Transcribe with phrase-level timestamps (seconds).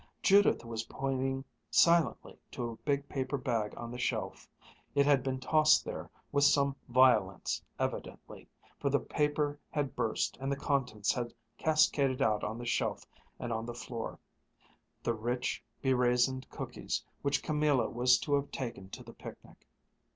[0.23, 4.49] Judith was pointing silently to a big paper bag on the shelf.
[4.95, 8.47] It had been tossed there with some violence evidently,
[8.79, 13.05] for the paper had burst and the contents had cascaded out on the shelf
[13.37, 14.17] and on the floor
[15.03, 19.67] the rich, be raisined cookies which Camilla was to have taken to the picnic.